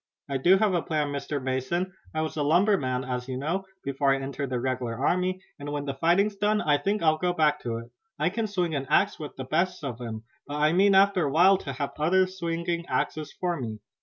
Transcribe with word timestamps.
"I 0.27 0.37
do 0.37 0.57
have 0.57 0.73
a 0.73 0.81
plan, 0.81 1.09
Mr. 1.09 1.39
Mason. 1.39 1.93
I 2.11 2.21
was 2.23 2.35
a 2.35 2.41
lumberman, 2.41 3.03
as 3.03 3.27
you 3.27 3.37
know, 3.37 3.65
before 3.83 4.11
I 4.11 4.17
entered 4.19 4.49
the 4.49 4.59
regular 4.59 4.97
army, 4.97 5.43
and 5.59 5.71
when 5.71 5.85
the 5.85 5.93
fighting's 5.93 6.35
done 6.35 6.59
I 6.59 6.79
think 6.79 7.03
I'll 7.03 7.19
go 7.19 7.33
back 7.33 7.59
to 7.61 7.77
it. 7.77 7.91
I 8.17 8.29
can 8.31 8.47
swing 8.47 8.73
an 8.73 8.87
axe 8.89 9.19
with 9.19 9.35
the 9.35 9.43
best 9.45 9.83
of 9.83 10.01
'em, 10.01 10.23
but 10.47 10.55
I 10.55 10.73
mean 10.73 10.95
after 10.95 11.25
a 11.25 11.31
while 11.31 11.59
to 11.59 11.73
have 11.73 11.91
others 11.99 12.39
swinging 12.39 12.87
axes 12.87 13.31
for 13.39 13.61
me. 13.61 13.77